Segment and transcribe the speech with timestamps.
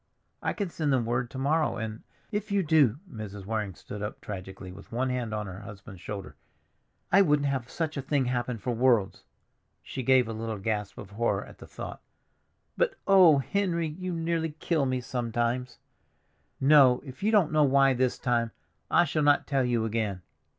[0.41, 2.01] I can send them word to morrow, and—"
[2.31, 3.45] "If you do!" Mrs.
[3.45, 6.35] Waring stood up tragically with one hand on her husband's shoulder.
[7.11, 9.25] "I wouldn't have such a thing happen for worlds."
[9.83, 12.01] She gave a little gasp of horror at the thought.
[12.75, 15.77] "But, oh, Henry, you nearly kill me sometimes!
[16.59, 18.49] No, if you don't know why this time,
[18.89, 20.23] I shall not tell you again."